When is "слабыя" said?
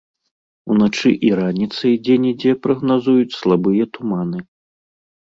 3.39-3.83